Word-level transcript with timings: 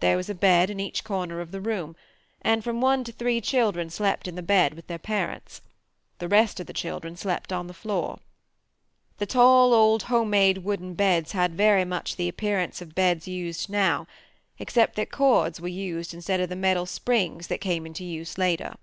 There 0.00 0.16
was 0.16 0.28
a 0.28 0.34
bed 0.34 0.68
in 0.68 0.80
each 0.80 1.04
corner 1.04 1.40
of 1.40 1.52
the 1.52 1.60
room 1.60 1.94
and 2.42 2.64
from 2.64 2.80
one 2.80 3.04
to 3.04 3.12
three 3.12 3.40
children 3.40 3.88
slept 3.88 4.26
in 4.26 4.34
the 4.34 4.42
bed 4.42 4.74
with 4.74 4.88
their 4.88 4.98
parents: 4.98 5.60
the 6.18 6.26
rest 6.26 6.58
of 6.58 6.66
the 6.66 6.72
children 6.72 7.16
slept 7.16 7.52
on 7.52 7.68
the 7.68 7.72
floor. 7.72 8.18
The 9.18 9.26
tall 9.26 9.72
old 9.72 10.02
home 10.10 10.30
made 10.30 10.58
wooden 10.64 10.94
beds 10.94 11.30
had 11.30 11.54
very 11.54 11.84
much 11.84 12.16
the 12.16 12.28
appearance 12.28 12.82
of 12.82 12.96
beds 12.96 13.28
used 13.28 13.70
now, 13.70 14.08
except 14.58 14.96
that 14.96 15.12
cords 15.12 15.60
were 15.60 15.68
used 15.68 16.12
instead 16.12 16.40
of 16.40 16.48
the 16.48 16.56
metal 16.56 16.84
springs 16.84 17.46
that 17.46 17.60
came 17.60 17.86
into 17.86 18.04
use 18.04 18.36
later. 18.36 18.74